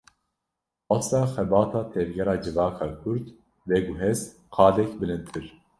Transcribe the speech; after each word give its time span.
Asta 0.95 1.19
xebata 1.33 1.81
tevgera 1.93 2.35
civaka 2.45 2.89
kurd, 3.01 3.31
veguhest 3.71 4.35
qadek 4.55 4.99
bilindtir 5.03 5.53